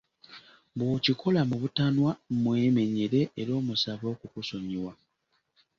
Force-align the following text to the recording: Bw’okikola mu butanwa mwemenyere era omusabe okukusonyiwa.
Bw’okikola 0.77 1.41
mu 1.49 1.55
butanwa 1.61 2.11
mwemenyere 2.41 3.21
era 3.41 3.51
omusabe 3.61 4.05
okukusonyiwa. 4.13 4.91